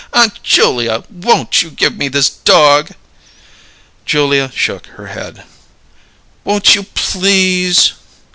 "Aunt 0.13 0.41
Julia, 0.41 1.03
won't 1.11 1.61
you 1.61 1.69
give 1.69 1.95
me 1.95 2.07
this 2.07 2.27
dog?" 2.27 2.93
Julia 4.03 4.51
shook 4.51 4.87
her 4.87 5.09
head. 5.13 5.43
"Won't 6.43 6.73
you, 6.73 6.81
please?" 6.95 7.93